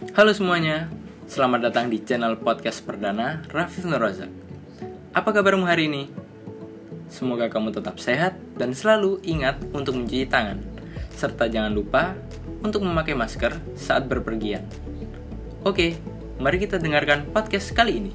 Halo 0.00 0.32
semuanya, 0.32 0.88
selamat 1.28 1.68
datang 1.68 1.92
di 1.92 2.00
channel 2.00 2.40
podcast 2.40 2.80
perdana 2.88 3.44
Rafif 3.52 3.84
Nurazak. 3.84 4.32
Apa 5.12 5.28
kabarmu 5.28 5.68
hari 5.68 5.92
ini? 5.92 6.08
Semoga 7.12 7.52
kamu 7.52 7.68
tetap 7.68 8.00
sehat 8.00 8.32
dan 8.56 8.72
selalu 8.72 9.20
ingat 9.28 9.60
untuk 9.76 10.00
mencuci 10.00 10.24
tangan, 10.24 10.56
serta 11.12 11.52
jangan 11.52 11.76
lupa 11.76 12.16
untuk 12.64 12.80
memakai 12.80 13.12
masker 13.12 13.52
saat 13.76 14.08
berpergian. 14.08 14.64
Oke, 15.68 16.00
mari 16.40 16.56
kita 16.56 16.80
dengarkan 16.80 17.28
podcast 17.28 17.68
kali 17.76 18.00
ini. 18.00 18.12